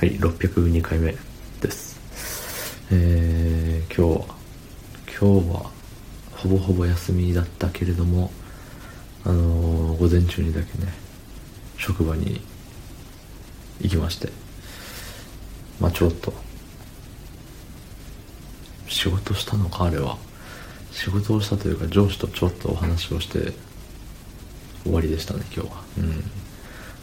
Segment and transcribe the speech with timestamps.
[0.00, 1.14] はい602回目
[1.60, 2.00] です。
[2.90, 4.34] えー、今日は
[5.04, 5.70] 今日は
[6.36, 8.30] ほぼほぼ休みだったけれども
[9.24, 10.90] あのー、午前中にだけね
[11.76, 12.40] 職場に
[13.82, 14.30] 行きまして
[15.78, 16.32] まあちょっと
[18.88, 20.16] 仕事したのかあれは。
[20.92, 23.52] 仕事をしたというか上司とちょっとお話をして
[24.82, 25.84] 終わりでしたね今日は。
[25.98, 26.24] うん。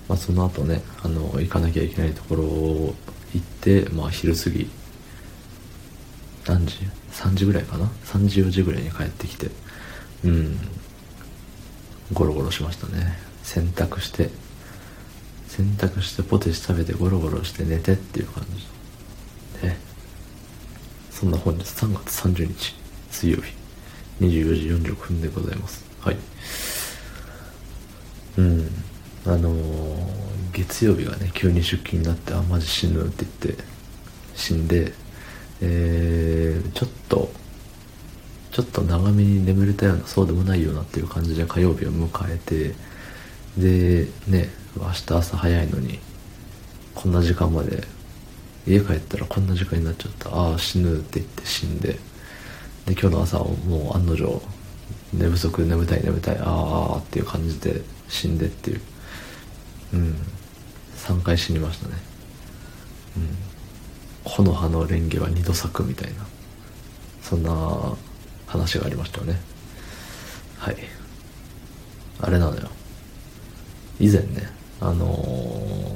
[0.08, 2.96] まあ、その後ねあの行かなきゃいけないところを
[3.34, 4.70] 行って、まあ、昼過ぎ
[6.46, 6.78] 何時
[7.12, 9.50] ?3 時ぐらいかな？3時4時ぐらいに帰ってきて
[10.24, 10.58] うん。
[12.14, 13.18] ゴロゴロしましたね。
[13.44, 14.30] 洗濯して
[15.50, 19.62] 洗濯してポテチ食べてゴロゴロして寝てっていう感じ。
[19.62, 19.76] で
[21.12, 22.76] そんな本日3月30日
[23.12, 23.58] 水曜日。
[24.22, 25.86] 24時46分でございます。
[26.02, 26.18] はい。
[28.38, 28.68] うん。
[29.26, 29.97] あのー、
[30.58, 33.64] 月曜日がね急に出勤になってあマジ死ぬって言って
[34.36, 34.92] 死んで
[35.62, 37.32] えー、ちょっと
[38.52, 42.76] ちょっと長めに眠れたようなそうでもないようなっていう感じで火曜日を迎えて
[43.58, 46.00] でね明日朝早いのに
[46.96, 47.84] こんな時間まで
[48.68, 50.30] 家帰ったらこんな時間になっちゃった。
[50.30, 54.42] ああ死ぬって言って死んでで今日の朝もう案の定
[55.14, 58.82] 寝不足眠たい眠たいああっていう感じで死んでっていう。
[59.94, 60.16] うん。
[60.98, 61.96] 3回死にましたね。
[63.18, 63.28] うん。
[64.24, 66.26] 木の葉のレンゲは2度咲くみたいな。
[67.22, 67.96] そんな
[68.46, 69.40] 話がありましたよね。
[70.58, 70.78] はい。
[72.22, 72.70] あれなのよ。
[74.00, 75.16] 以前ねあの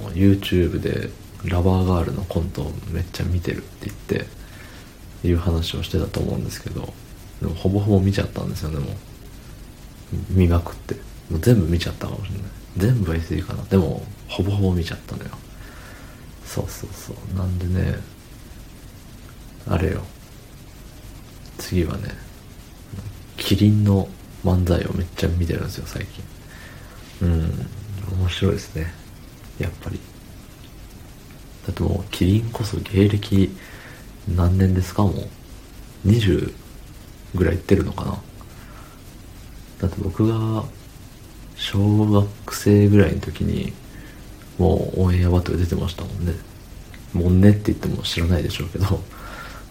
[0.09, 1.09] ー、YouTube で
[1.45, 6.93] ラバーガールのコントをめっちゃ見てるって言っていう話をしてたと思うんですけど
[7.41, 8.95] でもほぼほぼ見ちゃったんですよねもう。
[10.29, 10.95] 見まくって。
[11.39, 12.41] 全部見ちゃったかもしれない。
[12.77, 13.63] 全部は言い過ぎかな。
[13.65, 15.29] でもほぼほぼ見ちゃったのよ。
[16.45, 17.37] そうそうそう。
[17.37, 17.99] なんでね
[19.67, 20.03] あれよ。
[21.57, 22.09] 次はね
[23.37, 24.07] キリンの
[24.43, 26.23] 漫才をめっちゃ見てるんですよ最近。
[27.21, 27.67] うん。
[28.19, 28.93] 面白いですね。
[29.59, 29.99] やっぱり。
[31.67, 33.55] だってもうキリンこそ芸歴
[34.27, 35.03] 何年ですか？
[35.03, 36.53] もう20
[37.35, 38.19] ぐらいいってるのかな。
[39.79, 40.63] だって僕が
[41.71, 43.71] 小学生ぐらいの時に
[44.57, 46.33] もうオンエアバトル出てましたもんね。
[47.13, 48.99] もんねって言っても知らないでしょうけど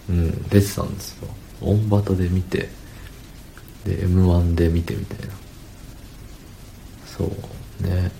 [0.09, 1.27] うん出てたんですよ。
[1.61, 2.69] オンバトで見て
[3.85, 5.33] で m 1で見てみたいな。
[7.05, 8.11] そうね。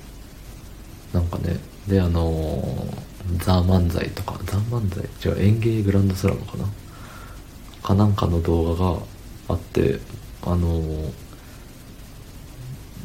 [1.11, 6.65] なんかねであのー、ザ・漫才とかザ・漫才違う演芸グランドスラムかな？
[7.81, 8.99] かなんかの動画が
[9.49, 9.99] あって
[10.43, 11.30] あのー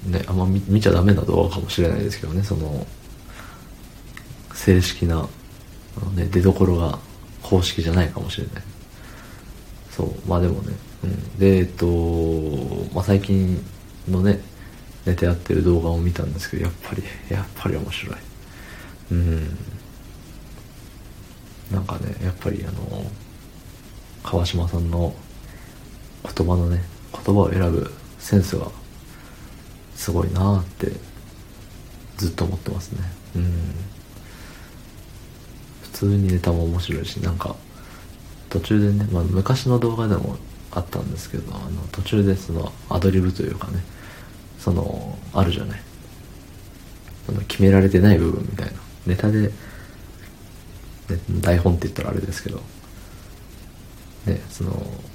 [0.07, 2.87] ねあんま見見ちゃダメな動画かもしれないですけどねその
[4.55, 5.29] 正式な
[6.01, 6.99] あの、ね、出どころが
[7.43, 8.63] 公式じゃないかもしれない。
[9.91, 10.75] そうまあでもね、
[11.05, 11.87] うん、でえっと、
[12.93, 13.65] まあ、最近
[14.09, 14.41] のね
[15.07, 18.17] 寝てやってる動画を見たんですけどやっぱりやっぱり面白い。
[19.13, 19.57] うん。
[21.73, 23.05] なんかねやっぱりあの
[24.23, 25.15] 川島さんの
[26.23, 28.71] 言葉のね言葉を選ぶセンスが
[29.97, 30.93] すごいなって
[32.17, 33.01] ずっと思ってますね。
[33.37, 33.53] うん。
[35.83, 37.57] 普通にネタも面白いしなんか
[38.51, 40.37] 途中でね、まあ、昔の動画でも
[40.71, 43.79] あったんですけどあの途中でそのアドリブというかね
[44.59, 45.81] そのあるじゃない。
[47.25, 48.73] その決められてない部分みたいな。
[49.07, 49.51] ネタで、ね、
[51.41, 52.61] 台本って言ったらあれですけど。
[54.27, 54.73] ねその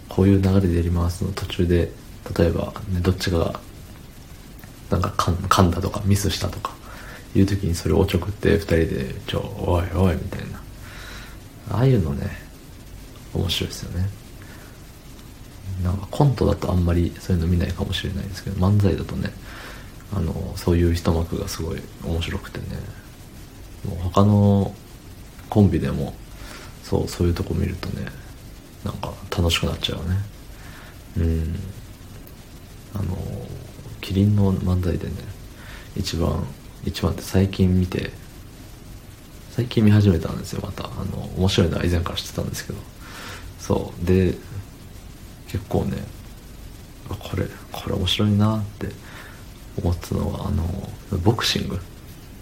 [0.10, 1.92] こういう流れでやりますの途中で
[2.38, 3.60] 例えば、ね、どっちかが
[4.92, 6.74] なんか噛んだとかミスしたとか
[7.34, 10.62] いう時にそれをおちょくって2人で「ちょおいおい」みたいな。
[11.72, 12.30] ああいうのね
[13.34, 14.10] 面白いですよね。
[15.84, 19.32] なんかコントだとあんまりそういうの見ないかもしれないですけど漫才だとね
[20.14, 22.66] あのそういう一幕がすごい面白くてね。
[23.86, 24.76] もう他の
[25.50, 26.14] コンビでも
[26.84, 28.06] そうそういうとこ見るとね
[28.84, 30.18] なんか楽しくなっちゃうね。
[31.18, 31.60] うん。
[32.94, 33.18] あの
[34.12, 35.14] キリンの漫才でね
[35.96, 36.44] 一番
[36.84, 38.12] 一番って最近見て
[39.52, 40.84] 最近見始めたんですよまた。
[40.84, 42.80] あの面白いのは以前から知ってたんですけど。
[43.60, 44.06] そう。
[44.06, 44.36] で
[45.48, 46.04] 結構ね
[47.08, 48.90] これこれ面白いなって
[49.82, 50.66] 思ってたのがあの
[51.20, 51.80] ボクシング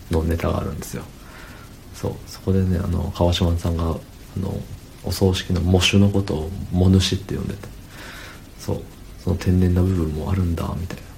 [0.10, 1.04] のネタがあるんですよ。
[1.94, 2.14] そう。
[2.26, 3.86] そこでねあの川島さんがあ
[4.40, 4.60] の
[5.04, 7.68] お葬式の喪主のことを「喪主」って呼んでて。
[8.60, 8.82] そう。
[9.24, 11.09] その天然な部分もあるんだみたいな。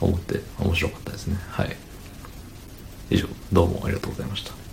[0.00, 1.36] 思って面白かったですね。
[1.50, 1.76] はい。
[3.10, 4.67] 以上どうもありがとうございました。